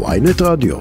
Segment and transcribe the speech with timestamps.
[0.00, 0.76] ויינט רדיו.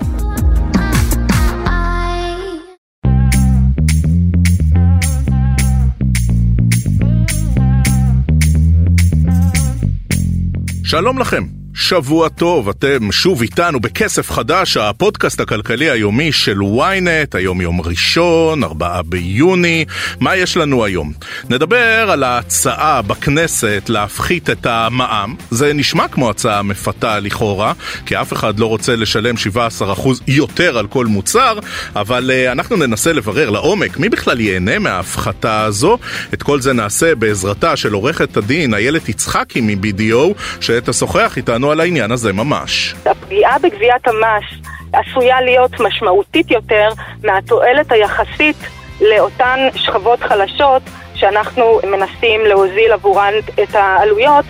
[10.84, 11.61] שלום לכם.
[11.74, 18.64] שבוע טוב, אתם שוב איתנו בכסף חדש, הפודקאסט הכלכלי היומי של ynet, היום יום ראשון,
[18.64, 19.86] 4 ביוני.
[20.20, 21.14] מה יש לנו היום?
[21.50, 25.36] נדבר על ההצעה בכנסת להפחית את המע"מ.
[25.52, 27.74] זה נשמע כמו הצעה מפתה לכאורה,
[28.06, 31.60] כי אף אחד לא רוצה לשלם 17% יותר על כל מוצר,
[31.96, 35.98] אבל uh, אנחנו ננסה לברר לעומק מי בכלל ייהנה מההפחתה הזו.
[36.34, 41.61] את כל זה נעשה בעזרתה של עורכת הדין איילת יצחקי מ-BDO, שתשוחח איתנו.
[41.62, 42.96] איתנו על העניין הזה ממש.
[43.06, 46.90] הפגיעה בגביית המס עשויה להיות משמעותית יותר
[47.24, 48.56] מהתועלת היחסית
[49.02, 50.82] לאותן שכבות חלשות
[51.16, 53.34] שאנחנו מנסים להוזיל עבורן
[53.64, 54.46] את העלויות.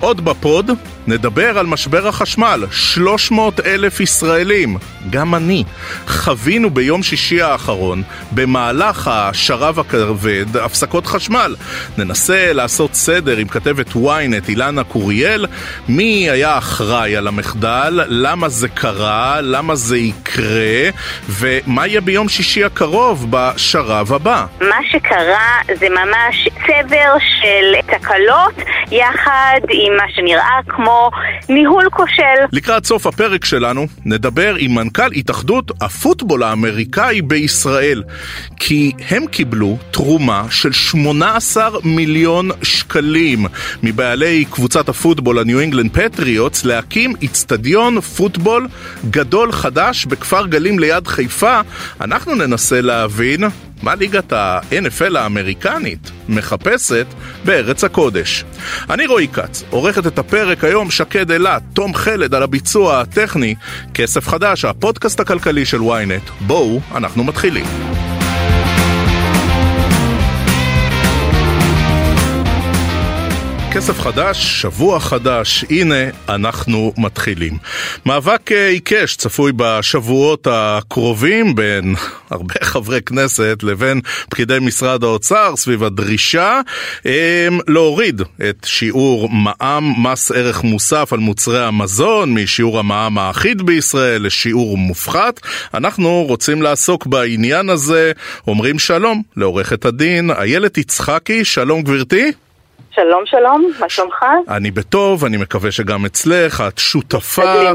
[0.00, 0.70] עוד בפוד
[1.06, 4.76] נדבר על משבר החשמל, 300 אלף ישראלים,
[5.10, 5.64] גם אני,
[6.06, 8.02] חווינו ביום שישי האחרון,
[8.32, 11.56] במהלך השרב הכבד, הפסקות חשמל.
[11.98, 15.46] ננסה לעשות סדר עם כתבת ynet אילנה קוריאל,
[15.88, 20.90] מי היה אחראי על המחדל, למה זה קרה, למה זה יקרה,
[21.28, 24.46] ומה יהיה ביום שישי הקרוב בשרב הבא.
[24.60, 28.54] מה שקרה זה ממש צבר של תקלות
[28.90, 30.89] יחד עם מה שנראה כמו
[31.48, 32.22] ניהול כושל.
[32.52, 38.02] לקראת סוף הפרק שלנו נדבר עם מנכ"ל התאחדות הפוטבול האמריקאי בישראל,
[38.56, 43.46] כי הם קיבלו תרומה של 18 מיליון שקלים
[43.82, 48.68] מבעלי קבוצת הפוטבול הניו אינגלנד פטריוטס להקים איצטדיון פוטבול
[49.10, 51.60] גדול חדש בכפר גלים ליד חיפה.
[52.00, 53.44] אנחנו ננסה להבין
[53.82, 57.06] מה ליגת ה-NFL האמריקנית מחפשת
[57.44, 58.44] בארץ הקודש.
[58.90, 63.54] אני רועי כץ, עורכת את הפרק היום שקד אילת, תום חלד על הביצוע הטכני,
[63.94, 66.30] כסף חדש, הפודקאסט הכלכלי של ynet.
[66.40, 67.99] בואו, אנחנו מתחילים.
[73.72, 75.94] כסף חדש, שבוע חדש, הנה
[76.28, 77.58] אנחנו מתחילים.
[78.06, 81.94] מאבק אה, עיקש צפוי בשבועות הקרובים בין
[82.30, 84.00] הרבה חברי כנסת לבין
[84.30, 86.60] פקידי משרד האוצר סביב הדרישה
[87.04, 94.26] הם, להוריד את שיעור מע"מ, מס ערך מוסף על מוצרי המזון, משיעור המע"מ האחיד בישראל
[94.26, 95.40] לשיעור מופחת.
[95.74, 98.12] אנחנו רוצים לעסוק בעניין הזה,
[98.46, 102.32] אומרים שלום לעורכת הדין איילת יצחקי, שלום גברתי.
[103.04, 104.24] שלום שלום, מה שלומך?
[104.48, 107.72] אני בטוב, אני מקווה שגם אצלך, את שותפה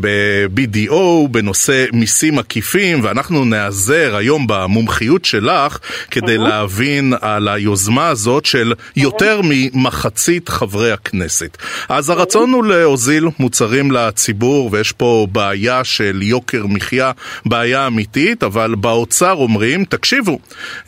[0.00, 5.78] ב-BDO בנושא מיסים עקיפים, ואנחנו נעזר היום במומחיות שלך
[6.10, 6.38] כדי.
[6.38, 9.40] להבין על היוזמה הזאת של יותר.
[9.44, 11.56] ממחצית חברי הכנסת.
[11.88, 17.12] אז הרצון הוא להוזיל מוצרים לציבור, ויש פה בעיה של יוקר מחיה,
[17.46, 20.38] בעיה אמיתית, אבל באוצר אומרים, תקשיבו,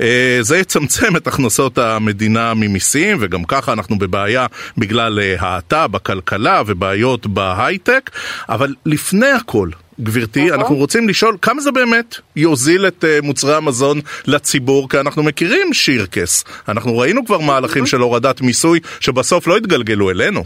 [0.00, 4.46] אה, זה יצמצם את הכנסות המדינה ממיסים, וגם ככה אנחנו בבעיה
[4.78, 8.10] בגלל אה, האטה בכלכלה ובעיות בהייטק,
[8.48, 9.68] אבל לפני הכל,
[10.00, 10.60] גברתי, נכון.
[10.60, 13.96] אנחנו רוצים לשאול כמה זה באמת יוזיל את uh, מוצרי המזון
[14.26, 16.44] לציבור, כי אנחנו מכירים שירקס.
[16.68, 20.40] אנחנו ראינו כבר מהלכים של הורדת מיסוי שבסוף לא התגלגלו אלינו.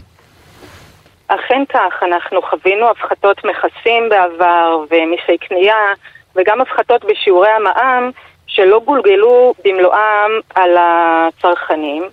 [1.27, 5.93] אכן כך, אנחנו חווינו הפחתות מכסים בעבר ומיסי קנייה
[6.35, 8.11] וגם הפחתות בשיעורי המע"מ
[8.47, 12.03] שלא גולגלו במלואם על הצרכנים.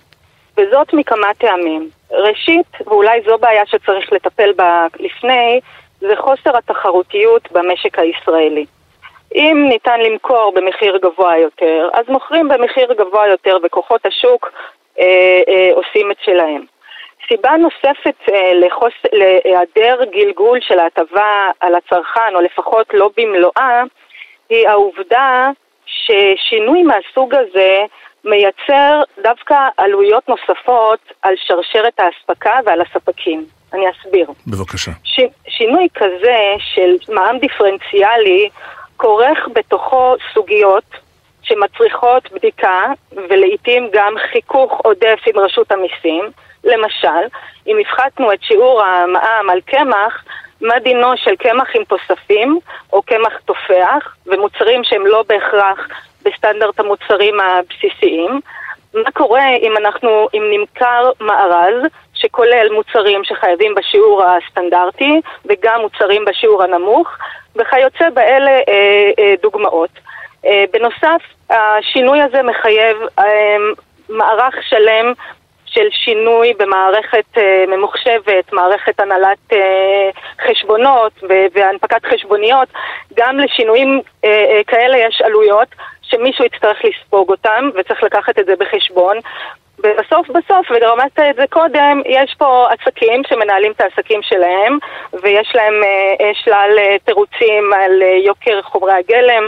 [0.57, 1.89] וזאת מכמה טעמים.
[2.11, 5.59] ראשית, ואולי זו בעיה שצריך לטפל בה לפני,
[5.99, 8.65] זה חוסר התחרותיות במשק הישראלי.
[9.35, 14.51] אם ניתן למכור במחיר גבוה יותר, אז מוכרים במחיר גבוה יותר וכוחות השוק
[14.99, 16.65] אה, אה, עושים את שלהם.
[17.27, 18.93] סיבה נוספת אה, לחוס...
[19.13, 23.83] להיעדר גלגול של ההטבה על הצרכן, או לפחות לא במלואה,
[24.49, 25.49] היא העובדה
[25.85, 27.85] ששינוי מהסוג הזה
[28.25, 33.45] מייצר דווקא עלויות נוספות על שרשרת האספקה ועל הספקים.
[33.73, 34.27] אני אסביר.
[34.47, 34.91] בבקשה.
[35.03, 38.49] ש, שינוי כזה של מע"מ דיפרנציאלי
[38.97, 40.83] כורך בתוכו סוגיות
[41.43, 42.81] שמצריכות בדיקה
[43.11, 46.25] ולעיתים גם חיכוך עודף עם רשות המיסים.
[46.63, 47.23] למשל,
[47.67, 50.23] אם הפחתנו את שיעור המע"מ על קמח,
[50.61, 52.59] מה דינו של קמח עם תוספים
[52.93, 55.87] או קמח תופח ומוצרים שהם לא בהכרח
[56.25, 58.39] בסטנדרט המוצרים הבסיסיים.
[58.93, 61.83] מה קורה אם אנחנו, אם נמכר מארז
[62.13, 67.07] שכולל מוצרים שחייבים בשיעור הסטנדרטי וגם מוצרים בשיעור הנמוך
[67.55, 69.89] וכיוצא באלה אה, אה, דוגמאות.
[70.45, 73.57] אה, בנוסף, השינוי הזה מחייב אה,
[74.09, 75.13] מערך שלם
[75.65, 80.09] של שינוי במערכת אה, ממוחשבת, מערכת הנהלת אה,
[80.47, 81.13] חשבונות
[81.53, 82.67] והנפקת חשבוניות,
[83.13, 85.67] גם לשינויים אה, אה, כאלה יש עלויות
[86.13, 89.17] שמישהו יצטרך לספוג אותם וצריך לקחת את זה בחשבון.
[89.79, 94.77] ובסוף בסוף, ורמזת את זה קודם, יש פה עסקים שמנהלים את העסקים שלהם
[95.23, 99.43] ויש להם אה, שלל אה, תירוצים על אה, יוקר חומרי הגלם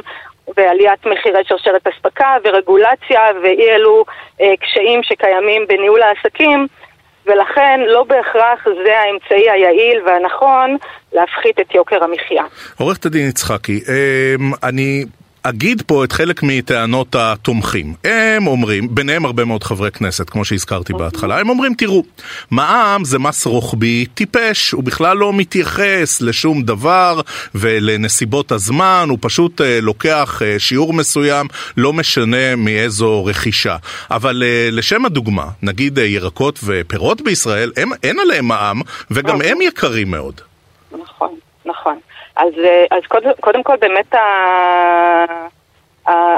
[0.58, 4.06] ועליית מחירי שרשרת אספקה ורגולציה ואי אלו
[4.42, 6.68] אה, קשיים שקיימים בניהול העסקים
[7.26, 10.78] ולכן לא בהכרח זה האמצעי היעיל והנכון
[11.14, 12.44] להפחית את יוקר המחיה.
[12.80, 15.06] עורכת הדין יצחקי, אה, אני
[15.50, 17.94] אגיד פה את חלק מטענות התומכים.
[18.04, 21.06] הם אומרים, ביניהם הרבה מאוד חברי כנסת, כמו שהזכרתי אוקיי.
[21.06, 22.04] בהתחלה, הם אומרים, תראו,
[22.52, 27.22] מע"מ זה מס רוחבי טיפש, הוא בכלל לא מתייחס לשום דבר
[27.56, 33.78] ולנסיבות הזמן, הוא פשוט uh, לוקח uh, שיעור מסוים, לא משנה מאיזו רכישה.
[34.12, 38.82] אבל uh, לשם הדוגמה, נגיד uh, ירקות ופירות בישראל, הם, אין עליהם מע"מ,
[39.12, 39.52] וגם אוקיי.
[39.52, 40.42] הם יקרים מאוד.
[40.92, 41.96] נכון, נכון.
[42.36, 42.54] אז,
[42.92, 44.26] אז קודם, קודם כל באמת ה...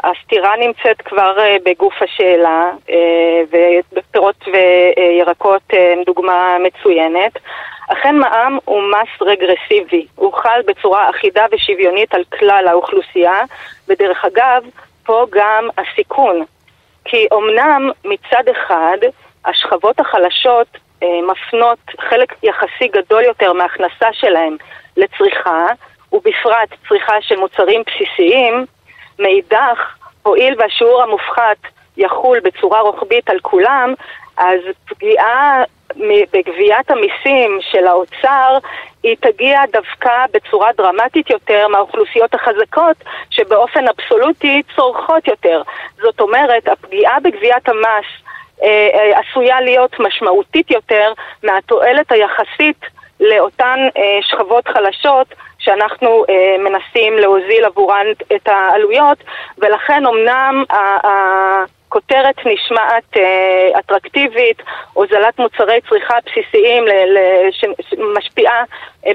[0.03, 3.41] הסתירה נמצאת כבר אה, בגוף השאלה, אה,
[3.93, 7.31] ופירות וירקות אה, הם דוגמה מצוינת.
[7.87, 13.41] אכן מע"מ הוא מס רגרסיבי, הוא חל בצורה אחידה ושוויונית על כלל האוכלוסייה,
[13.87, 14.63] ודרך אגב,
[15.05, 16.43] פה גם הסיכון.
[17.05, 18.97] כי אמנם מצד אחד
[19.45, 20.67] השכבות החלשות
[21.01, 24.57] מפנות חלק יחסי גדול יותר מההכנסה שלהם
[24.97, 25.67] לצריכה,
[26.13, 28.65] ובפרט צריכה של מוצרים בסיסיים,
[29.19, 31.57] מאידך, הואיל והשיעור המופחת
[31.97, 33.93] יחול בצורה רוחבית על כולם,
[34.37, 35.63] אז פגיעה
[36.33, 38.57] בגביית המיסים של האוצר
[39.03, 42.97] היא תגיע דווקא בצורה דרמטית יותר מהאוכלוסיות החזקות
[43.29, 45.61] שבאופן אבסולוטי צורכות יותר.
[46.01, 48.05] זאת אומרת, הפגיעה בגביית המס
[48.63, 51.13] אה, אה, עשויה להיות משמעותית יותר
[51.43, 52.85] מהתועלת היחסית
[53.19, 55.27] לאותן אה, שכבות חלשות
[55.59, 58.05] שאנחנו אה, מנסים להוזיל עבורן
[58.35, 59.17] את העלויות,
[59.57, 64.61] ולכן אמנם הכותרת נשמעת אה, אטרקטיבית,
[64.93, 66.83] הוזלת מוצרי צריכה בסיסיים
[67.81, 68.63] שמשפיעה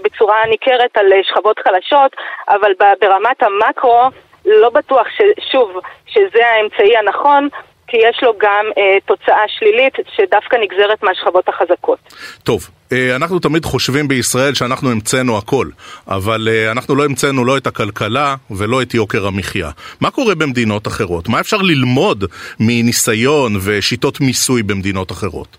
[0.05, 2.16] בצורה ניכרת על שכבות חלשות,
[2.48, 4.08] אבל ברמת המקרו
[4.44, 5.06] לא בטוח,
[5.52, 7.48] שוב, שזה האמצעי הנכון.
[7.92, 11.98] כי יש לו גם אה, תוצאה שלילית שדווקא נגזרת מהשכבות החזקות.
[12.42, 12.60] טוב,
[12.92, 15.66] אה, אנחנו תמיד חושבים בישראל שאנחנו המצאנו הכל,
[16.08, 19.68] אבל אה, אנחנו לא המצאנו לא את הכלכלה ולא את יוקר המחיה.
[20.00, 21.28] מה קורה במדינות אחרות?
[21.28, 22.24] מה אפשר ללמוד
[22.60, 25.56] מניסיון ושיטות מיסוי במדינות אחרות?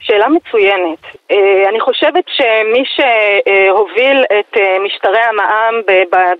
[0.00, 1.02] שאלה מצוינת.
[1.30, 5.74] אה, אני חושבת שמי שהוביל את משטרי המע"מ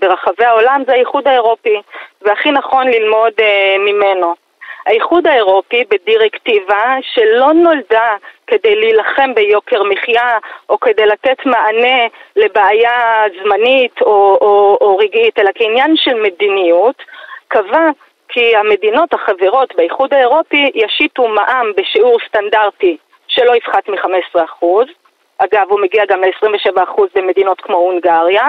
[0.01, 1.77] ברחבי העולם זה האיחוד האירופי,
[2.21, 3.33] והכי נכון ללמוד
[3.85, 4.46] ממנו.
[4.87, 8.15] האיחוד האירופי בדירקטיבה שלא נולדה
[8.47, 10.37] כדי להילחם ביוקר מחיה
[10.69, 16.95] או כדי לתת מענה לבעיה זמנית או, או, או רגעית, אלא כעניין של מדיניות,
[17.47, 17.89] קבע
[18.29, 22.97] כי המדינות החברות באיחוד האירופי ישיתו מע"מ בשיעור סטנדרטי
[23.27, 24.65] שלא יפחת מ-15%,
[25.37, 28.47] אגב הוא מגיע גם ל-27% במדינות כמו הונגריה.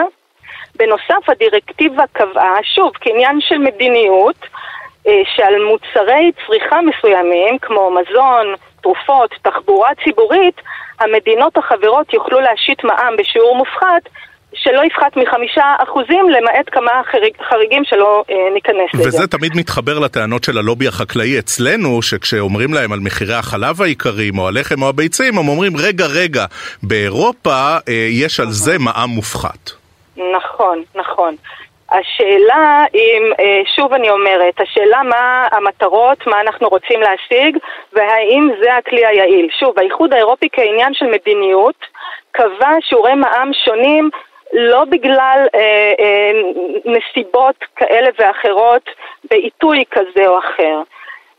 [0.77, 4.37] בנוסף הדירקטיבה קבעה, שוב, כעניין של מדיניות,
[5.37, 10.61] שעל מוצרי צריכה מסוימים, כמו מזון, תרופות, תחבורה ציבורית,
[11.01, 14.09] המדינות החברות יוכלו להשית מע"מ בשיעור מופחת
[14.55, 19.09] שלא יפחת מחמישה אחוזים, למעט כמה חריג, חריגים שלא אה, ניכנס לזה.
[19.09, 24.49] וזה תמיד מתחבר לטענות של הלובי החקלאי אצלנו, שכשאומרים להם על מחירי החלב העיקריים, או
[24.49, 26.45] הלחם או הביצים, הם אומרים, רגע, רגע,
[26.83, 29.71] באירופה אה, יש על זה מע"מ מופחת.
[30.17, 31.35] נכון, נכון.
[31.91, 37.59] השאלה אם, אה, שוב אני אומרת, השאלה מה המטרות, מה אנחנו רוצים להשיג
[37.93, 39.49] והאם זה הכלי היעיל.
[39.61, 41.87] שוב, האיחוד האירופי כעניין של מדיניות
[42.33, 44.11] קבע שיעורי מע"מ שונים
[44.53, 46.31] לא בגלל אה, אה,
[46.85, 48.91] נסיבות כאלה ואחרות
[49.31, 50.83] בעיתוי כזה או אחר.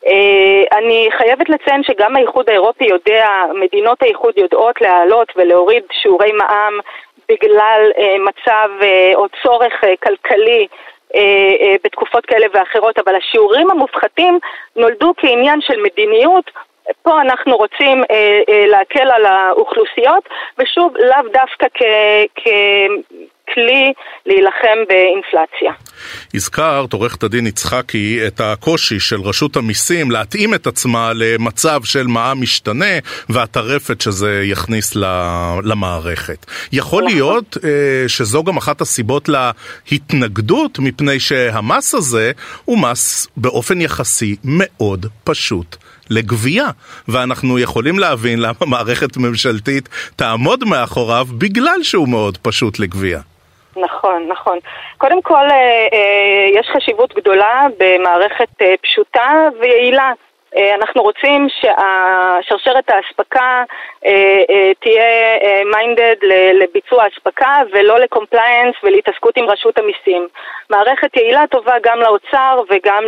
[0.06, 6.80] Uh, אני חייבת לציין שגם האיחוד האירופי יודע, מדינות האיחוד יודעות להעלות ולהוריד שיעורי מע"מ
[7.30, 10.68] בגלל אה, מצב אה, או צורך אה, כלכלי
[11.84, 14.40] בתקופות כאלה ואחרות, אבל השיעורים המופחתים
[14.76, 16.52] נולדו כעניין של מדיניות.
[17.02, 21.68] פה אנחנו רוצים אה, אה, להקל על האוכלוסיות, ושוב, לאו דווקא
[23.50, 23.94] ככלי
[24.26, 25.72] להילחם באינפלציה.
[26.34, 32.42] הזכרת, עורכת הדין יצחקי, את הקושי של רשות המיסים להתאים את עצמה למצב של מע"מ
[32.42, 34.96] משתנה והטרפת שזה יכניס
[35.64, 36.46] למערכת.
[36.72, 37.16] יכול נכון.
[37.16, 39.30] להיות אה, שזו גם אחת הסיבות
[39.92, 42.32] להתנגדות, מפני שהמס הזה
[42.66, 45.76] הוא מס באופן יחסי מאוד פשוט
[46.10, 46.70] לגבייה,
[47.08, 53.22] ואנחנו יכולים להבין למה מערכת ממשלתית תעמוד מאחוריו בגלל שהוא מאוד פשוט לגבייה.
[53.80, 54.60] נכון, נכון.
[54.98, 60.12] קודם כל, אה, אה, יש חשיבות גדולה במערכת אה, פשוטה ויעילה.
[60.76, 63.64] אנחנו רוצים ששרשרת האספקה
[64.80, 65.04] תהיה
[65.66, 66.16] minded
[66.54, 70.28] לביצוע אספקה ולא ל compliance ולהתעסקות עם רשות המיסים.
[70.70, 73.04] מערכת יעילה טובה גם לאוצר וגם,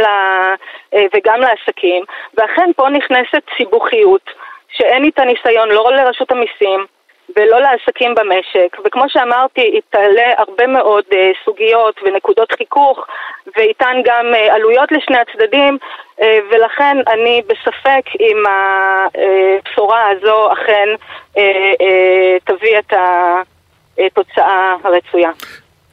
[1.16, 2.04] וגם לעסקים,
[2.38, 4.30] ואכן פה נכנסת סיבוכיות
[4.72, 6.86] שאין איתה ניסיון לא לרשות המיסים
[7.36, 8.78] ולא לעסקים במשק.
[8.86, 13.06] וכמו שאמרתי, היא תעלה הרבה מאוד uh, סוגיות ונקודות חיכוך,
[13.58, 15.78] ואיתן גם uh, עלויות לשני הצדדים,
[16.20, 20.90] uh, ולכן אני בספק אם הבשורה הזו אכן
[21.34, 22.94] uh, uh, תביא את
[23.98, 25.32] התוצאה הרצויה.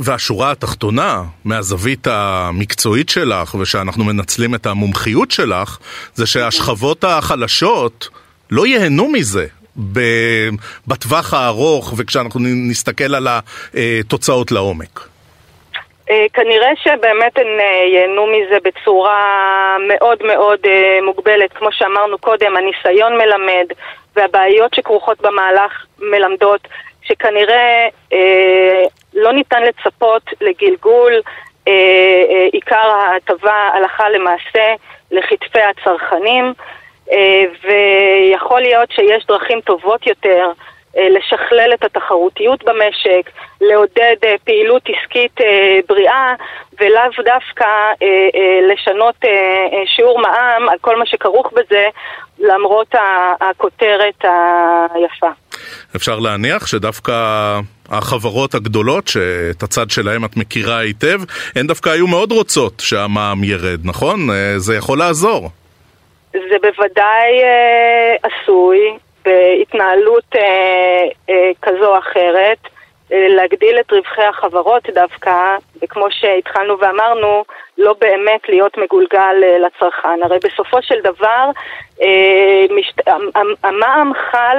[0.01, 5.79] והשורה התחתונה, מהזווית המקצועית שלך, ושאנחנו מנצלים את המומחיות שלך,
[6.15, 8.09] זה שהשכבות החלשות
[8.51, 9.47] לא ייהנו מזה.
[10.87, 13.27] בטווח הארוך וכשאנחנו נסתכל על
[13.75, 15.09] התוצאות לעומק?
[16.11, 21.53] אה, כנראה שבאמת הן אה, ייהנו מזה בצורה מאוד מאוד אה, מוגבלת.
[21.53, 23.67] כמו שאמרנו קודם, הניסיון מלמד
[24.17, 26.61] והבעיות שכרוכות במהלך מלמדות
[27.03, 27.89] שכנראה
[29.15, 31.13] לא ניתן לצפות לגלגול
[32.53, 34.75] עיקר ההטבה הלכה למעשה
[35.11, 36.53] לכתפי הצרכנים.
[37.65, 40.51] ויכול להיות שיש דרכים טובות יותר
[40.97, 45.41] אה, לשכלל את התחרותיות במשק, לעודד אה, פעילות עסקית
[45.89, 46.35] בריאה
[46.81, 47.67] ולאו דווקא
[48.73, 49.15] לשנות
[49.97, 51.87] שיעור מע"מ על כל מה שכרוך בזה
[52.39, 52.95] למרות
[53.41, 54.25] הכותרת
[54.95, 55.29] היפה.
[55.97, 57.13] אפשר להניח שדווקא
[57.89, 61.21] החברות הגדולות, שאת הצד שלהם את מכירה היטב,
[61.57, 64.29] הן דווקא היו מאוד רוצות שהמע"מ ירד, נכון?
[64.57, 65.51] זה יכול לעזור.
[66.51, 72.59] זה בוודאי אה, עשוי בהתנהלות אה, אה, כזו או אחרת
[73.13, 77.45] אה, להגדיל את רווחי החברות דווקא, וכמו שהתחלנו ואמרנו,
[77.79, 80.23] לא באמת להיות מגולגל אה, לצרכן.
[80.23, 81.51] הרי בסופו של דבר
[82.03, 83.09] אה, משת...
[83.65, 84.57] המע"מ חל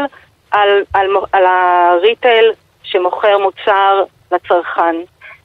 [0.52, 2.52] על, על, על הריטייל
[2.84, 4.96] שמוכר מוצר לצרכן.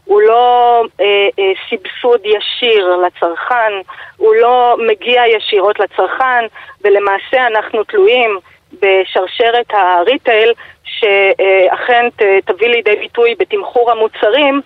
[0.04, 3.72] הוא לא אה, אה, סבסוד ישיר לצרכן,
[4.16, 6.44] הוא לא מגיע ישירות לצרכן,
[6.84, 8.38] ולמעשה אנחנו תלויים
[8.72, 10.52] בשרשרת הריטייל
[10.84, 12.08] שאכן
[12.44, 14.60] תביא לידי ביטוי בתמחור המוצרים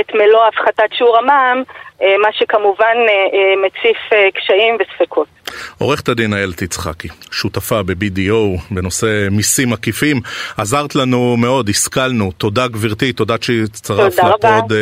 [0.00, 1.62] את מלוא הפחתת שיעור המע"מ,
[2.02, 3.98] אה, מה שכמובן אה, אה, מציף
[4.34, 5.26] קשיים וספקות.
[5.78, 10.16] עורכת הדין איילת יצחקי, שותפה ב-BDO בנושא מיסים עקיפים,
[10.56, 14.72] עזרת לנו מאוד, השכלנו, תודה גברתי, תודה שהצטרפת לפוד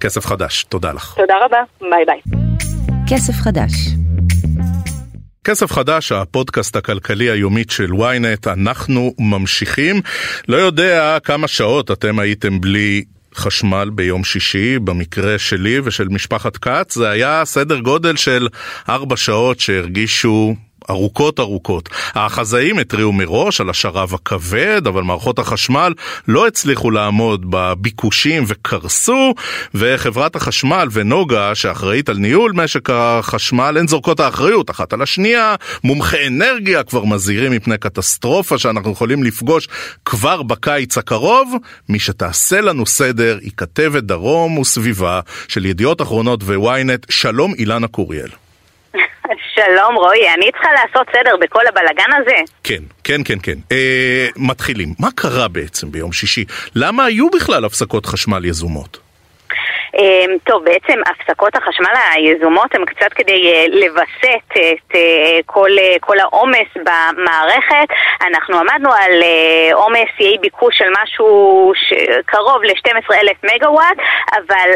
[0.00, 1.14] כסף חדש, תודה לך.
[1.16, 2.20] תודה רבה, ביי ביי.
[3.10, 3.70] כסף חדש
[5.44, 9.96] כסף חדש, הפודקאסט הכלכלי היומית של ynet, אנחנו ממשיכים.
[10.48, 13.04] לא יודע כמה שעות אתם הייתם בלי
[13.36, 18.48] חשמל ביום שישי, במקרה שלי ושל משפחת כץ, זה היה סדר גודל של
[18.88, 20.54] ארבע שעות שהרגישו
[20.90, 21.88] ארוכות ארוכות.
[22.14, 25.94] החזאים התריעו מראש על השרב הכבד, אבל מערכות החשמל
[26.28, 29.34] לא הצליחו לעמוד בביקושים וקרסו,
[29.74, 35.54] וחברת החשמל ונוגה, שאחראית על ניהול משק החשמל, הן זורקות האחריות אחת על השנייה.
[35.84, 39.68] מומחי אנרגיה כבר מזהירים מפני קטסטרופה שאנחנו יכולים לפגוש
[40.04, 41.54] כבר בקיץ הקרוב.
[41.88, 47.06] מי שתעשה לנו סדר היא כתבת דרום וסביבה של ידיעות אחרונות וויינט.
[47.10, 48.28] שלום אילנה קוריאל.
[49.54, 52.36] שלום רועי, אני צריכה לעשות סדר בכל הבלגן הזה?
[52.64, 53.58] כן, כן, כן, כן.
[53.72, 54.88] אה, מתחילים.
[55.00, 56.44] מה קרה בעצם ביום שישי?
[56.76, 58.98] למה היו בכלל הפסקות חשמל יזומות?
[59.98, 65.70] אה, טוב, בעצם הפסקות החשמל היזומות הן קצת כדי אה, לווסת את אה, כל,
[66.00, 67.88] כל העומס במערכת.
[68.26, 69.22] אנחנו עמדנו על
[69.72, 71.72] עומס יהי ביקוש של משהו
[72.26, 73.96] קרוב ל-12,000 מגוואט,
[74.32, 74.70] אבל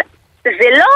[0.61, 0.87] זה לא,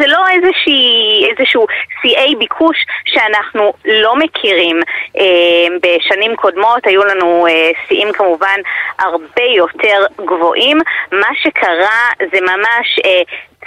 [0.00, 1.66] זה לא איזושהי, איזשהו
[2.02, 4.80] שיאי ביקוש שאנחנו לא מכירים.
[5.18, 8.60] אה, בשנים קודמות היו לנו אה, שיאים כמובן
[8.98, 10.78] הרבה יותר גבוהים.
[11.12, 13.22] מה שקרה זה ממש אה,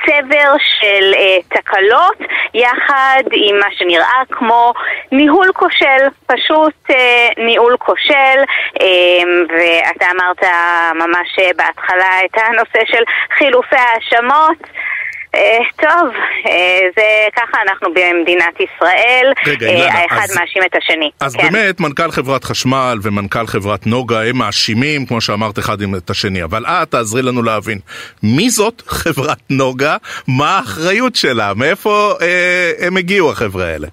[0.06, 2.18] צבר של אה, תקלות
[2.54, 4.74] יחד עם מה שנראה כמו
[5.12, 8.40] ניהול כושל, פשוט אה, ניהול כושל
[8.82, 10.44] אה, ואתה אמרת
[10.96, 13.04] ממש בהתחלה את הנושא של
[13.38, 14.58] חילופי האשמות
[15.82, 16.14] טוב,
[16.48, 21.12] אה, זה ככה אנחנו במדינת ישראל, רגע, אילנה, אה, האחד אז, מאשים את השני.
[21.20, 21.52] אז כן.
[21.52, 26.44] באמת, מנכ"ל חברת חשמל ומנכ"ל חברת נוגה הם מאשימים, כמו שאמרת, אחד עם את השני.
[26.44, 27.80] אבל את תעזרי לנו להבין,
[28.24, 29.98] מי זאת חברת נוגה?
[30.28, 31.54] מה האחריות שלה?
[31.56, 33.88] מאיפה אה, הם הגיעו, החבר'ה האלה?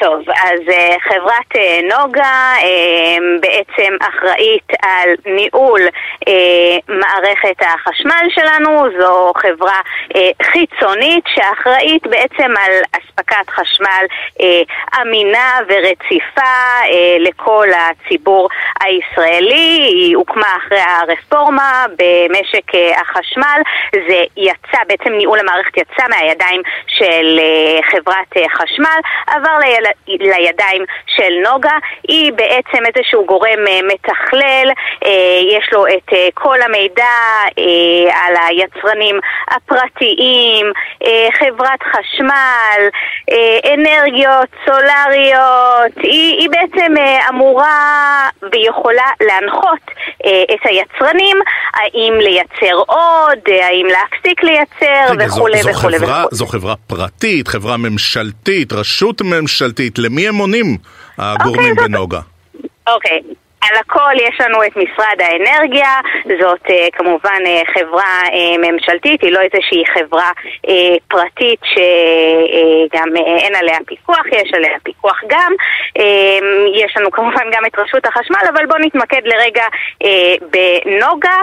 [0.00, 6.32] טוב, אז uh, חברת uh, נוגה uh, בעצם אחראית על ניהול uh,
[6.88, 9.80] מערכת החשמל שלנו, זו חברה
[10.14, 14.04] uh, חיצונית שאחראית בעצם על אספקת חשמל
[14.40, 16.88] uh, אמינה ורציפה uh,
[17.18, 18.48] לכל הציבור
[18.80, 19.90] הישראלי.
[19.94, 23.60] היא הוקמה אחרי הרפורמה במשק uh, החשמל,
[24.08, 29.89] זה יצא, בעצם ניהול המערכת יצא מהידיים של uh, חברת uh, חשמל, עבר ליל...
[30.08, 31.78] לידיים של נוגה.
[32.08, 34.70] היא בעצם איזשהו גורם אה, מתכלל,
[35.04, 37.04] אה, יש לו את אה, כל המידע
[38.12, 39.20] על היצרנים
[39.50, 40.66] הפרטיים,
[41.38, 42.80] חברת חשמל,
[43.74, 45.96] אנרגיות סולריות.
[45.96, 46.94] היא, היא בעצם
[47.28, 49.90] אמורה ויכולה להנחות
[50.22, 51.36] את היצרנים
[51.74, 56.24] האם לייצר עוד, האם להפסיק לייצר וכולי וכולי וכולי.
[56.30, 60.76] זו חברה פרטית, חברה ממשלתית, רשות ממשלתית, למי הם עונים
[61.18, 62.20] הגורמים okay, בנוגה?
[62.86, 63.34] אוקיי, okay.
[63.60, 65.90] על הכל יש לנו את משרד האנרגיה,
[66.24, 70.30] זאת uh, כמובן uh, חברה uh, ממשלתית, היא לא איזושהי חברה
[71.08, 75.52] פרטית שגם אין עליה פיקוח, יש עליה פיקוח גם.
[76.74, 79.64] יש לנו כמובן גם את רשות החשמל, אבל בואו נתמקד לרגע
[80.50, 81.36] בנוגה.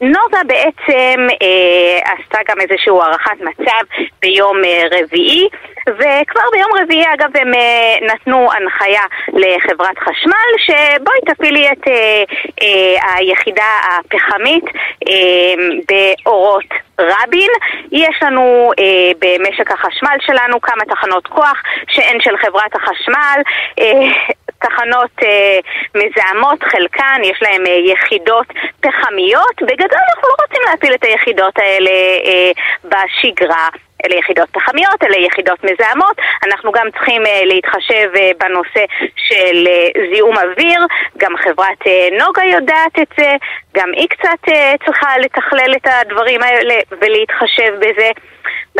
[0.00, 5.48] נוגה בעצם uh, עשתה גם איזושהי הערכת מצב ביום uh, רביעי,
[5.88, 12.24] וכבר ביום רביעי אגב הם uh, נתנו הנחיה לחברת חשמל שבואי תפעילי את אה,
[12.62, 14.64] אה, היחידה הפחמית
[15.08, 15.54] אה,
[15.88, 16.64] באורות
[17.00, 17.50] רבין.
[17.92, 23.40] יש לנו אה, במשק החשמל שלנו כמה תחנות כוח שהן של חברת החשמל.
[23.80, 25.58] אה, תחנות אה,
[25.94, 28.46] מזהמות, חלקן יש להן אה, יחידות
[28.80, 29.56] פחמיות.
[29.62, 31.90] בגדול אנחנו לא רוצים להפיל את היחידות האלה
[32.24, 32.50] אה,
[32.84, 33.68] בשגרה.
[34.04, 36.16] אלה יחידות פחמיות, אלה יחידות מזהמות.
[36.46, 38.84] אנחנו גם צריכים uh, להתחשב uh, בנושא
[39.16, 40.86] של uh, זיהום אוויר,
[41.18, 43.36] גם חברת uh, נוגה יודעת את זה,
[43.76, 48.10] גם היא קצת uh, צריכה לתכלל את הדברים האלה ולהתחשב בזה.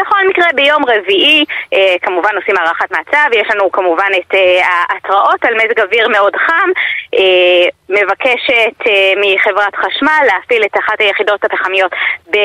[0.01, 5.45] בכל מקרה, ביום רביעי, אה, כמובן עושים הערכת מצב, יש לנו כמובן את אה, ההתראות
[5.45, 6.69] על מזג אוויר מאוד חם,
[7.15, 11.93] אה, מבקשת אה, מחברת חשמל להפעיל את אחת היחידות הפחמיות
[12.31, 12.37] ב...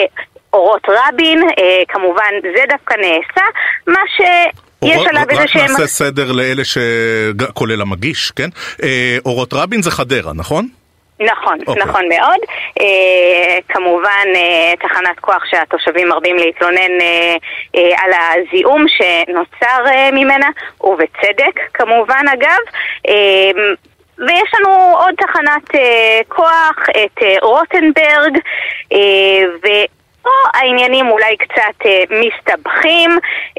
[0.54, 3.46] אורות רבין, אה, כמובן זה דווקא נעשה,
[3.88, 4.22] מה ש...
[4.84, 5.62] יש עליו איזה שהם...
[5.62, 6.78] רק נעשה סדר לאלה ש...
[7.54, 8.50] כולל המגיש, כן?
[8.84, 10.68] אה, אורות רבין זה חדרה, נכון?
[11.20, 11.68] נכון, okay.
[11.68, 11.84] אוקיי.
[11.84, 12.40] נכון מאוד.
[12.82, 17.36] אה, כמובן, אה, תחנת כוח שהתושבים מרבים להתלונן אה,
[17.76, 20.50] אה, על הזיהום שנוצר אה, ממנה,
[20.84, 22.60] ובצדק כמובן אגב.
[23.08, 23.52] אה,
[24.18, 28.38] ויש לנו עוד תחנת אה, כוח, את אה, רוטנברג,
[28.94, 29.68] אה, ו...
[30.26, 33.12] פה העניינים אולי קצת אה, מסתבכים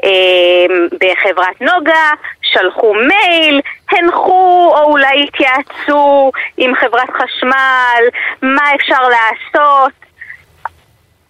[0.03, 3.61] אה, בחברת נוגה, שלחו מייל,
[5.57, 8.03] התייעצו עם חברת חשמל,
[8.41, 9.91] מה אפשר לעשות.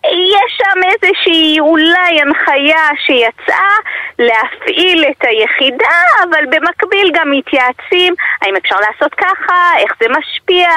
[0.03, 3.75] יש שם איזושהי אולי הנחיה שיצאה
[4.19, 10.69] להפעיל את היחידה, אבל במקביל גם מתייעצים האם אפשר לעשות ככה, איך זה משפיע,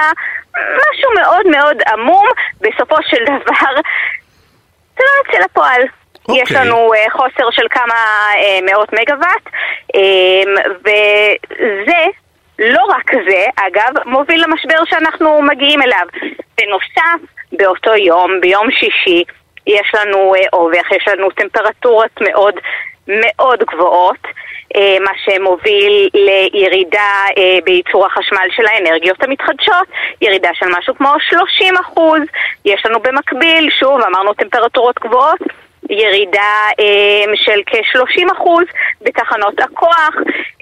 [0.56, 2.28] משהו מאוד מאוד עמום.
[2.60, 3.74] בסופו של דבר
[4.96, 5.82] זה לא יוצא לפועל.
[5.82, 6.32] Okay.
[6.36, 6.56] יש אוקיי.
[6.66, 7.94] לנו uh, חוסר של כמה
[8.34, 9.46] uh, מאות מגוואט,
[9.96, 12.04] um, וזה,
[12.60, 16.06] לא רק זה, אגב, מוביל למשבר שאנחנו מגיעים אליו.
[16.58, 19.24] בנוסף, באותו יום, ביום שישי,
[19.66, 22.54] יש לנו uh, אובך, יש לנו טמפרטורות מאוד
[23.08, 24.26] מאוד גבוהות,
[24.76, 29.86] אה, מה שמוביל לירידה אה, בייצור החשמל של האנרגיות המתחדשות,
[30.20, 32.20] ירידה של משהו כמו 30 אחוז.
[32.64, 35.40] יש לנו במקביל, שוב, אמרנו טמפרטורות גבוהות,
[35.90, 38.48] ירידה אה, של כ-30%
[39.00, 40.14] בתחנות הכוח,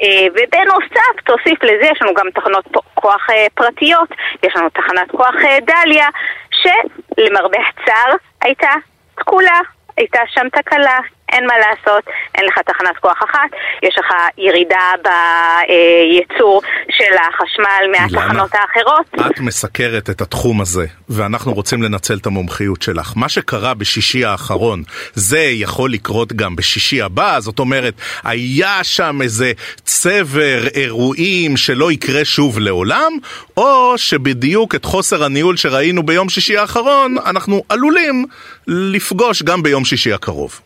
[0.02, 4.08] אה, ובנוסף, תוסיף לזה, יש לנו גם תחנות כוח אה, פרטיות,
[4.42, 6.08] יש לנו תחנת כוח אה, דליה,
[6.50, 8.70] שלמרבה הצער הייתה
[9.14, 9.60] תקולה,
[9.96, 10.98] הייתה שם תקלה,
[11.32, 13.50] אין מה לעשות, אין לך תחנת כוח אחת,
[13.82, 14.06] יש לך
[14.38, 19.30] ירידה בייצור של החשמל מהתחנות האחרות.
[19.30, 23.12] את מסקרת את התחום הזה, ואנחנו רוצים לנצל את המומחיות שלך.
[23.16, 24.82] מה שקרה בשישי האחרון,
[25.14, 29.52] זה יכול לקרות גם בשישי הבא, זאת אומרת, היה שם איזה
[29.84, 33.12] צבר אירועים שלא יקרה שוב לעולם,
[33.56, 38.24] או שבדיוק את חוסר הניהול שראינו ביום שישי האחרון, אנחנו עלולים
[38.66, 40.60] לפגוש גם ביום שישי הקרוב.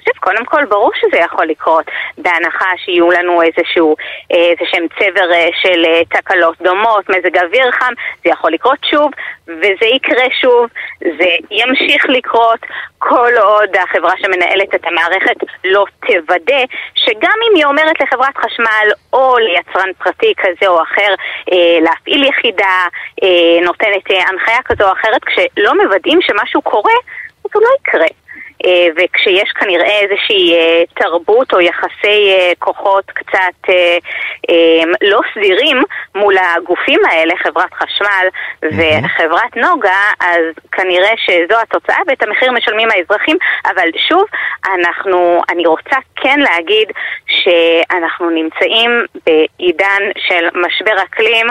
[0.00, 1.84] תקציב, קודם כל ברור שזה יכול לקרות,
[2.18, 3.96] בהנחה שיהיו לנו איזשהו,
[4.30, 5.28] איזה שהם צבר
[5.62, 7.92] של תקלות דומות, מזג אוויר חם,
[8.24, 9.10] זה יכול לקרות שוב,
[9.46, 10.66] וזה יקרה שוב,
[11.00, 12.60] זה ימשיך לקרות
[12.98, 19.36] כל עוד החברה שמנהלת את המערכת לא תוודא שגם אם היא אומרת לחברת חשמל או
[19.38, 21.14] ליצרן פרטי כזה או אחר
[21.52, 22.86] אה, להפעיל יחידה,
[23.22, 26.94] אה, נותנת אה, הנחיה כזו או אחרת, כשלא מוודאים שמשהו קורה,
[27.42, 28.06] הוא לא יקרה.
[28.66, 33.72] אה, וכשיש כנראה איזושהי אה, תרבות או יחסי אה, כוחות קצת
[35.02, 35.82] לא סדירים
[36.14, 38.26] מול הגופים האלה, חברת חשמל
[38.62, 40.42] וחברת נוגה, אז
[40.72, 44.24] כנראה שזו התוצאה ואת המחיר משלמים האזרחים, אבל שוב,
[44.74, 46.88] אנחנו, אני רוצה כן להגיד
[47.26, 48.90] שאנחנו נמצאים
[49.26, 51.46] בעידן של משבר אקלים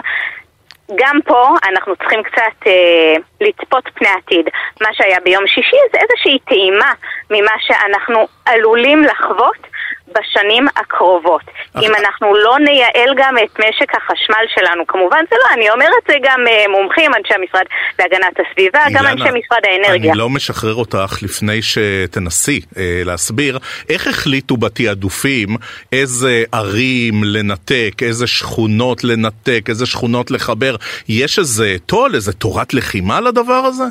[0.96, 4.50] גם פה אנחנו צריכים קצת אה, לצפות פני עתיד.
[4.82, 6.94] מה שהיה ביום שישי זה איזושהי טעימה
[7.30, 9.69] ממה שאנחנו עלולים לחוות
[10.16, 11.42] בשנים הקרובות.
[11.74, 11.84] אך...
[11.84, 16.16] אם אנחנו לא נייעל גם את משק החשמל שלנו, כמובן זה לא, אני אומרת זה
[16.24, 17.64] גם אה, מומחים, אנשי המשרד
[18.00, 20.12] להגנת הסביבה, אילנה, גם אנשי משרד האנרגיה.
[20.12, 25.48] אני לא משחרר אותך לפני שתנסי אה, להסביר איך החליטו בתעדופים
[25.94, 30.76] איזה ערים לנתק, איזה שכונות לנתק, איזה שכונות לחבר.
[31.10, 33.84] יש איזה תו"ל, איזה תורת לחימה לדבר הזה?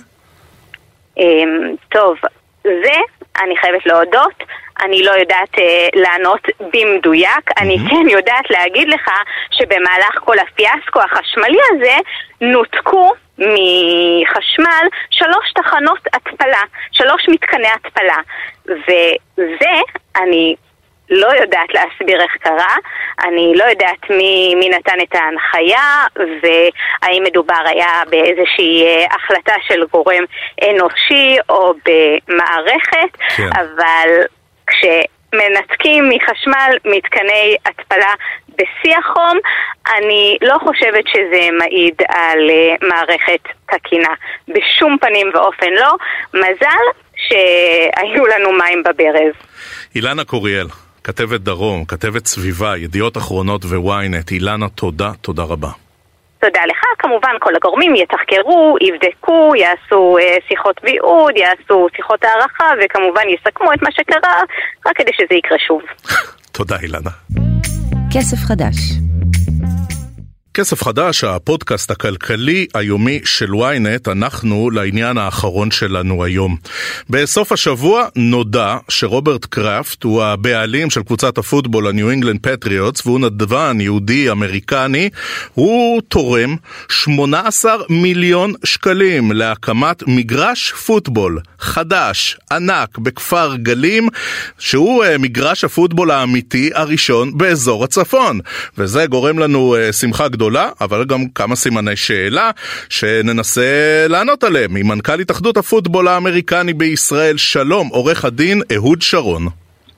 [1.18, 2.16] אמ, טוב,
[2.64, 2.94] זה,
[3.42, 4.44] אני חייבת להודות,
[4.82, 7.62] אני לא יודעת אה, לענות במדויק, mm-hmm.
[7.62, 9.10] אני כן יודעת להגיד לך
[9.50, 11.96] שבמהלך כל הפיאסקו החשמלי הזה
[12.40, 18.18] נותקו מחשמל שלוש תחנות התפלה, שלוש מתקני התפלה.
[18.66, 19.80] וזה,
[20.16, 20.56] אני
[21.10, 22.76] לא יודעת להסביר איך קרה,
[23.24, 29.84] אני לא יודעת מי, מי נתן את ההנחיה והאם מדובר היה באיזושהי אה, החלטה של
[29.92, 30.24] גורם
[30.70, 33.48] אנושי או במערכת, כן.
[33.54, 34.08] אבל
[34.66, 38.14] כשמנתקים מחשמל מתקני התפלה
[38.58, 39.38] בשיא החום,
[39.96, 44.14] אני לא חושבת שזה מעיד על uh, מערכת תקינה.
[44.48, 45.94] בשום פנים ואופן לא.
[46.34, 46.84] מזל
[47.16, 49.34] שהיו לנו מים בברז.
[49.94, 50.66] אילנה קוריאל,
[51.08, 54.30] כתבת דרום, כתבת סביבה, ידיעות אחרונות וויינט.
[54.30, 55.68] אילנה, תודה, תודה רבה.
[56.40, 56.82] תודה לך.
[56.98, 63.82] כמובן כל הגורמים יתחקרו, יבדקו, יעשו אה, שיחות ויעוד, יעשו שיחות הערכה וכמובן יסכמו את
[63.82, 64.42] מה שקרה
[64.86, 65.82] רק כדי שזה יקרה שוב.
[66.58, 67.10] תודה אילנה.
[68.14, 69.07] כסף חדש
[70.58, 76.56] כסף חדש, הפודקאסט הכלכלי היומי של ynet, אנחנו לעניין האחרון שלנו היום.
[77.10, 83.78] בסוף השבוע נודע שרוברט קראפט הוא הבעלים של קבוצת הפוטבול הניו אינגלנד פטריוטס והוא נדבן
[83.80, 85.10] יהודי אמריקני,
[85.54, 86.56] הוא תורם
[86.88, 94.08] 18 מיליון שקלים להקמת מגרש פוטבול חדש, ענק, בכפר גלים,
[94.58, 98.40] שהוא אה, מגרש הפוטבול האמיתי הראשון באזור הצפון.
[98.78, 100.47] וזה גורם לנו אה, שמחה גדולה.
[100.48, 102.50] גדולה, אבל גם כמה סימני שאלה
[102.88, 104.76] שננסה לענות עליהם.
[104.76, 109.46] עם מנכ"ל התאחדות הפוטבול האמריקני בישראל, שלום, עורך הדין אהוד שרון.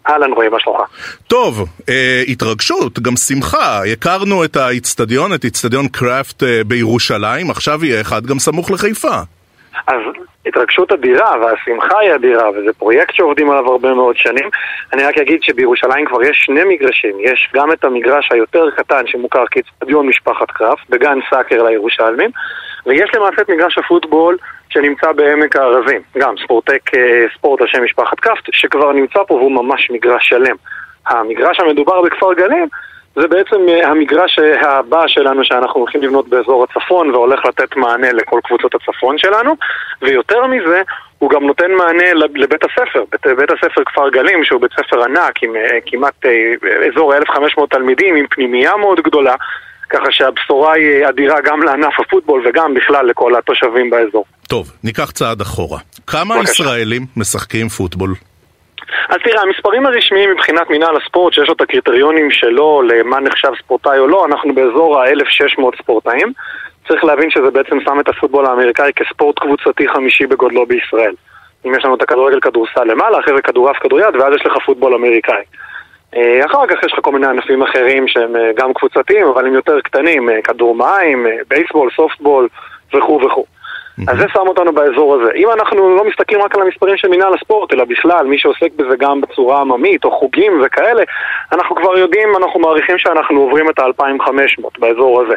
[0.08, 0.80] אהלן רועי, מה שלומך?
[1.26, 3.82] טוב, אה, התרגשות, גם שמחה.
[3.92, 9.20] הכרנו את האיצטדיון, את איצטדיון קראפט אה, בירושלים, עכשיו יהיה אחד גם סמוך לחיפה.
[9.86, 10.00] אז
[10.46, 14.50] התרגשות אדירה והשמחה היא אדירה וזה פרויקט שעובדים עליו הרבה מאוד שנים.
[14.92, 17.16] אני רק אגיד שבירושלים כבר יש שני מגרשים.
[17.20, 22.30] יש גם את המגרש היותר קטן שמוכר כאצטדיון משפחת קראפט בגן סאקר לירושלמים
[22.86, 24.36] ויש למעשה את מגרש הפוטבול
[24.70, 26.00] שנמצא בעמק הארזים.
[26.18, 30.56] גם ספורטק אה, ספורט על שם משפחת קראפט שכבר נמצא פה והוא ממש מגרש שלם.
[31.06, 32.68] המגרש המדובר בכפר גלים
[33.16, 38.12] זה בעצם אה, המגרש אה, הבא שלנו שאנחנו הולכים לבנות באזור הצפון והולך לתת מענה
[38.12, 39.56] לכל קבוצות הצפון שלנו
[40.02, 40.82] ויותר מזה,
[41.18, 45.42] הוא גם נותן מענה לבית הספר, בית, בית הספר כפר גלים שהוא בית ספר ענק
[45.42, 46.24] עם uh, כמעט
[46.92, 49.34] אזור 1,500 תלמידים עם פנימייה מאוד גדולה
[49.90, 54.24] ככה שהבשורה היא אדירה גם לענף הפוטבול וגם בכלל לכל התושבים באזור.
[54.48, 55.78] טוב, ניקח צעד אחורה.
[56.06, 56.52] כמה בבקשה.
[56.52, 58.14] ישראלים משחקים פוטבול?
[59.08, 63.98] אז תראה, המספרים הרשמיים מבחינת מינהל הספורט, שיש לו את הקריטריונים שלו למה נחשב ספורטאי
[63.98, 66.32] או לא, אנחנו באזור ה-1600 ספורטאים.
[66.88, 71.14] צריך להבין שזה בעצם שם את הפוטבול האמריקאי כספורט קבוצתי חמישי בגודלו בישראל.
[71.66, 74.94] אם יש לנו את הכדורגל כדורסל למעלה, אחרי זה כדורעף כדוריד, ואז יש לך פוטבול
[74.94, 75.42] אמריקאי.
[76.16, 79.54] אה, אחר כך יש לך כל מיני ענפים אחרים שהם אה, גם קבוצתיים, אבל הם
[79.54, 82.48] יותר קטנים, אה, כדור מים, בייסבול, סופטבול
[82.94, 83.44] וכו' וכו'.
[84.08, 85.30] אז זה שם אותנו באזור הזה.
[85.36, 88.96] אם אנחנו לא מסתכלים רק על המספרים של מינהל הספורט, אלא בכלל, מי שעוסק בזה
[88.98, 91.02] גם בצורה עממית, או חוגים וכאלה,
[91.52, 95.34] אנחנו כבר יודעים, אנחנו מעריכים שאנחנו עוברים את ה-2500 באזור הזה.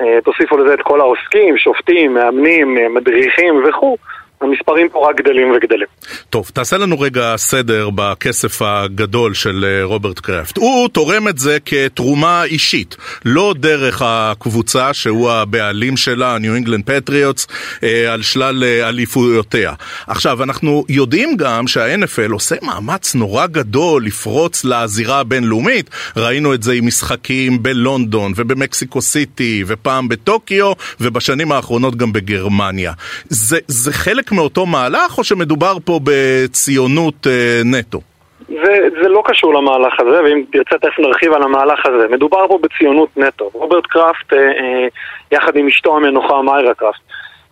[0.00, 3.96] אה, תוסיפו לזה את כל העוסקים, שופטים, מאמנים, אה, מדריכים וכו',
[4.40, 5.86] המספרים פה רק גדלים וגדלים.
[6.30, 10.56] טוב, תעשה לנו רגע סדר בכסף הגדול של אה, רוברט קראפט.
[10.56, 17.46] הוא תורם את זה כתרומה אישית, לא דרך הקבוצה שהוא הבעלים שלה, New England Patriots,
[17.82, 19.72] אה, על שלל אה, אליפויותיה.
[20.06, 25.90] עכשיו, אנחנו יודעים גם שה-NFL עושה מאמץ נורא גדול לפרוץ לזירה הבינלאומית.
[26.16, 32.92] ראינו את זה עם משחקים בלונדון ובמקסיקו סיטי, ופעם בטוקיו, ובשנים האחרונות גם בגרמניה.
[33.28, 38.00] זה, זה חלק מאותו מהלך, או שמדובר פה בציונות אה, נטו?
[38.48, 42.08] זה, זה לא קשור למהלך הזה, ואם תרצה תכף נרחיב על המהלך הזה.
[42.10, 43.50] מדובר פה בציונות נטו.
[43.52, 44.86] רוברט קראפט, אה, אה,
[45.32, 47.00] יחד עם אשתו המנוחה מיירה קראפט,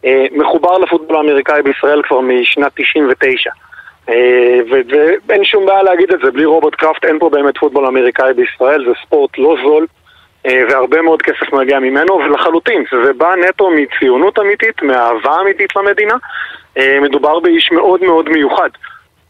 [0.05, 3.51] אה, מחובר לפוטבול האמריקאי בישראל כבר משנת 99.
[4.09, 4.59] אה,
[5.29, 8.85] ואין שום בעיה להגיד את זה, בלי רוברט קראפט אין פה באמת פוטבול אמריקאי בישראל,
[8.87, 9.87] זה ספורט לא זול.
[10.47, 16.15] אה, והרבה מאוד כסף מגיע ממנו, ולחלוטין, זה בא נטו מציונות אמיתית, מאהבה אמיתית למדינה.
[16.79, 18.69] אה, מדובר באיש מאוד מאוד מיוחד,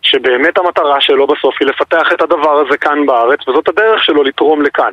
[0.03, 4.63] שבאמת המטרה שלו בסוף היא לפתח את הדבר הזה כאן בארץ, וזאת הדרך שלו לתרום
[4.63, 4.91] לכאן.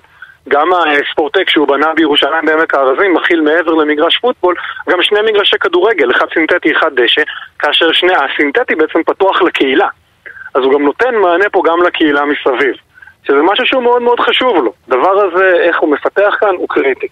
[0.49, 4.55] גם הספורטק שהוא בנה בירושלים בעמק הארזים מכיל מעבר למגרש פוטבול
[4.89, 7.21] גם שני מגרשי כדורגל, אחד סינתטי, אחד דשא,
[7.59, 9.88] כאשר שני, הסינתטי בעצם פתוח לקהילה.
[10.55, 12.75] אז הוא גם נותן מענה פה גם לקהילה מסביב.
[13.23, 14.73] שזה משהו שהוא מאוד מאוד חשוב לו.
[14.88, 17.07] דבר הזה, איך הוא מפתח כאן, הוא קריטי.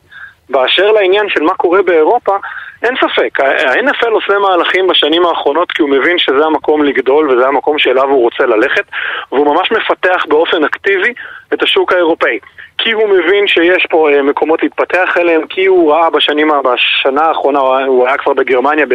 [0.49, 2.37] באשר לעניין של מה קורה באירופה,
[2.83, 7.79] אין ספק, ה-NFL עושה מהלכים בשנים האחרונות כי הוא מבין שזה המקום לגדול וזה המקום
[7.79, 8.83] שאליו הוא רוצה ללכת
[9.31, 11.13] והוא ממש מפתח באופן אקטיבי
[11.53, 12.39] את השוק האירופאי
[12.77, 17.59] כי הוא מבין שיש פה אה, מקומות להתפתח אליהם, כי הוא ראה בשנים, בשנה האחרונה,
[17.59, 18.85] הוא היה כבר בגרמניה,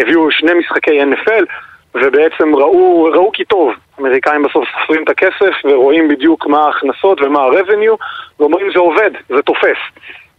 [0.00, 1.44] הביאו שני משחקי NFL
[1.94, 7.40] ובעצם ראו, ראו כי טוב, אמריקאים בסוף סופרים את הכסף ורואים בדיוק מה ההכנסות ומה
[7.40, 7.96] ה-revenue
[8.40, 9.78] ואומרים זה עובד, זה תופס.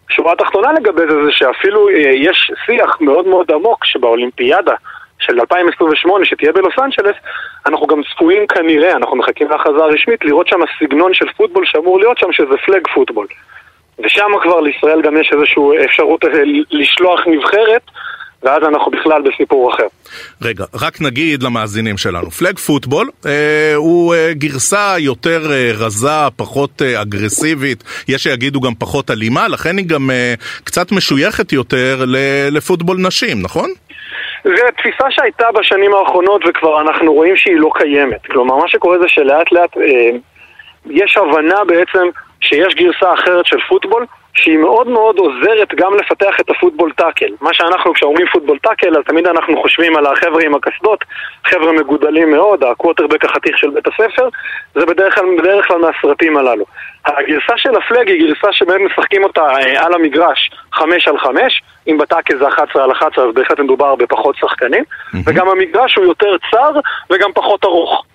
[0.10, 4.74] שורה התחתונה לגבי זה זה שאפילו אה, יש שיח מאוד מאוד עמוק שבאולימפיאדה
[5.20, 7.16] של 2028 שתהיה בלוס אנג'לס
[7.66, 12.18] אנחנו גם צפויים כנראה, אנחנו מחכים להכרזה הרשמית לראות שם הסגנון של פוטבול שאמור להיות
[12.18, 13.28] שם שזה פלג פוטבול
[14.00, 16.30] ושם כבר לישראל גם יש איזושהי אפשרות אה,
[16.72, 17.82] לשלוח נבחרת
[18.44, 19.88] ואז אנחנו בכלל בסיפור אחר.
[20.42, 26.82] רגע, רק נגיד למאזינים שלנו, פלג פוטבול אה, הוא אה, גרסה יותר אה, רזה, פחות
[26.82, 32.06] אה, אגרסיבית, יש שיגידו גם פחות אלימה, לכן היא גם אה, קצת משויכת יותר
[32.52, 33.70] לפוטבול נשים, נכון?
[34.44, 38.26] זו תפיסה שהייתה בשנים האחרונות וכבר אנחנו רואים שהיא לא קיימת.
[38.26, 40.10] כלומר, מה שקורה זה שלאט לאט אה,
[40.90, 42.08] יש הבנה בעצם
[42.42, 44.06] שיש גרסה אחרת של פוטבול
[44.38, 47.30] שהיא מאוד מאוד עוזרת גם לפתח את הפוטבול tackle.
[47.42, 51.04] מה שאנחנו, כשאומרים פוטבול tackle, אז תמיד אנחנו חושבים על החבר'ה עם הקסדות,
[51.46, 54.30] חבר'ה מגודלים מאוד, הקווטרבק החתיך של בית הספר,
[54.76, 56.66] זה בדרך כלל, בדרך כלל מהסרטים הללו.
[57.06, 61.62] הגרסה של ה flag היא גרסה שבאמת משחקים אותה אה, על המגרש 5 על 5,
[61.88, 65.18] אם ב tackle זה 11 על 11 אז בהחלט מדובר בפחות שחקנים, mm-hmm.
[65.26, 66.72] וגם המגרש הוא יותר צר
[67.10, 68.06] וגם פחות ארוך.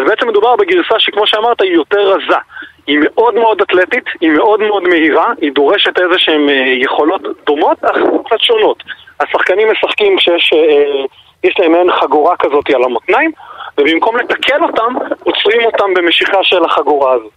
[0.00, 2.36] אז בעצם מדובר בגרסה שכמו שאמרת היא יותר רזה.
[2.86, 7.84] היא מאוד מאוד אתלטית, היא מאוד מאוד מהירה, היא דורשת איזה שהן אה, יכולות דומות,
[7.84, 8.82] אך קצת שונות.
[9.20, 11.04] השחקנים משחקים כשיש אה,
[11.44, 13.32] יש להם מעין חגורה כזאת על המותניים,
[13.78, 17.28] ובמקום לתקן אותם, עוצרים אותם במשיכה של החגורה הזו.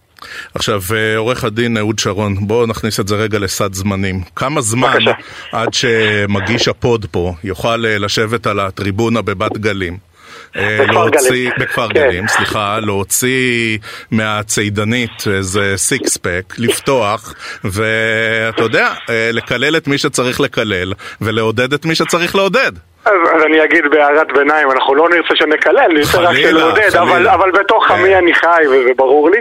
[0.54, 4.20] עכשיו, אה, עורך הדין אהוד שרון, בואו נכניס את זה רגע לסד זמנים.
[4.36, 5.12] כמה זמן בקשה.
[5.52, 10.13] עד שמגיש הפוד פה יוכל לשבת על הטריבונה בבת גלים?
[10.56, 11.94] אה, להוציא, בכפר כן.
[11.94, 13.78] גלים, סליחה, להוציא
[14.10, 21.84] מהצידנית איזה סיקס פק, לפתוח, ואתה יודע, אה, לקלל את מי שצריך לקלל, ולעודד את
[21.84, 22.72] מי שצריך לעודד.
[23.04, 27.50] אז, אז אני אגיד בהערת ביניים, אנחנו לא נרצה שנקלל, נרצה רק לעודד, אבל, אבל
[27.50, 28.16] בתוך עמי כן.
[28.16, 29.38] אני חי וזה ברור לי.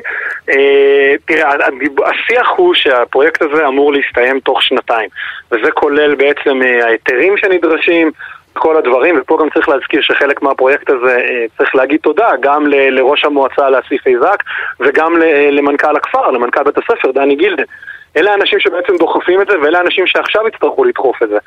[0.50, 1.54] אה, תראה,
[2.06, 5.10] השיח הוא שהפרויקט הזה אמור להסתיים תוך שנתיים,
[5.52, 8.12] וזה כולל בעצם אה, ההיתרים שנדרשים,
[8.54, 12.90] כל הדברים, ופה גם צריך להזכיר שחלק מהפרויקט הזה אה, צריך להגיד תודה גם ל-
[13.00, 14.44] לראש המועצה לאסיף איזק
[14.80, 17.64] וגם ל- למנכ"ל הכפר, למנכ"ל בית הספר, דני גילדן.
[18.18, 21.38] אלה האנשים שבעצם דוחפים את זה, ואלה האנשים שעכשיו יצטרכו לדחוף את זה.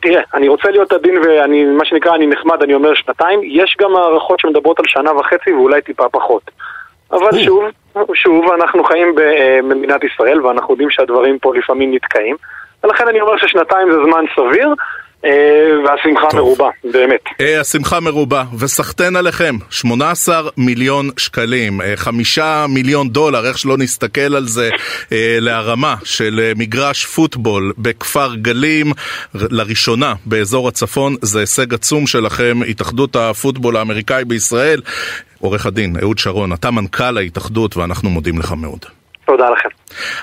[0.00, 3.96] תראה, אני רוצה להיות עדין ואני, מה שנקרא, אני נחמד, אני אומר שנתיים, יש גם
[3.96, 6.50] הערכות שמדברות על שנה וחצי ואולי טיפה פחות.
[7.12, 7.64] אבל שוב,
[8.14, 9.14] שוב, אנחנו חיים
[9.68, 12.36] במדינת ישראל ואנחנו יודעים שהדברים פה לפעמים נתקעים,
[12.84, 14.74] ולכן אני אומר ששנתיים זה זמן סביר.
[15.24, 15.30] אה,
[15.84, 16.40] והשמחה טוב.
[16.40, 17.20] מרובה, באמת.
[17.40, 24.36] אה, השמחה מרובה, וסחטיין עליכם, 18 מיליון שקלים, 5 אה, מיליון דולר, איך שלא נסתכל
[24.36, 24.70] על זה,
[25.40, 28.92] להרמה של מגרש פוטבול בכפר גלים,
[29.34, 34.80] לראשונה באזור הצפון, זה הישג עצום שלכם, התאחדות הפוטבול האמריקאי בישראל.
[35.40, 38.99] עורך הדין, אהוד שרון, אתה מנכ"ל ההתאחדות ואנחנו מודים לך מאוד.
[39.30, 39.68] תודה לכם.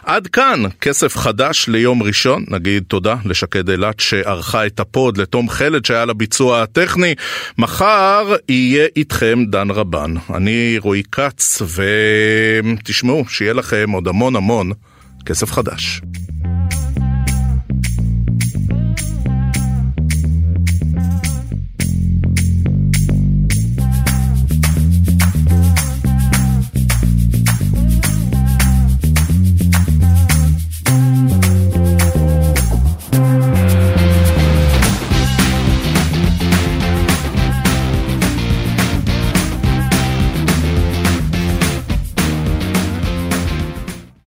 [0.03, 2.45] עד כאן כסף חדש ליום ראשון.
[2.47, 7.15] נגיד תודה לשקד אילת שערכה את הפוד, לתום חלד שהיה לביצוע הטכני.
[7.57, 10.13] מחר יהיה איתכם דן רבן.
[10.33, 14.71] אני רועי כץ, ותשמעו, שיהיה לכם עוד המון המון
[15.25, 16.01] כסף חדש.